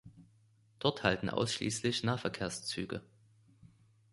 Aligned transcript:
Dort 0.79 1.03
halten 1.03 1.29
ausschließlich 1.29 2.03
Nahverkehrszüge. 2.03 3.03